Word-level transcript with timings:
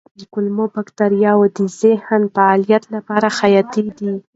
کولمو 0.33 0.65
بکتریاوې 0.75 1.47
د 1.57 1.59
ذهني 1.81 2.27
فعالیت 2.35 2.83
لپاره 2.95 3.27
حیاتي 3.37 3.83
دي. 3.97 4.11